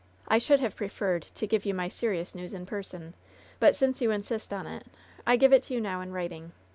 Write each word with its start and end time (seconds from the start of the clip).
I 0.27 0.39
should 0.39 0.59
have 0.61 0.75
preferred 0.77 1.21
to 1.21 1.45
give 1.45 1.63
you 1.63 1.75
my 1.75 1.87
serious 1.87 2.33
news 2.33 2.55
in 2.55 2.65
person, 2.65 3.13
but 3.59 3.75
since 3.75 4.01
you 4.01 4.09
insist 4.09 4.51
on 4.51 4.65
it, 4.65 4.87
I 5.27 5.35
give 5.35 5.53
it 5.53 5.69
you 5.69 5.79
now 5.79 6.01
in 6.01 6.11
writing. 6.11 6.53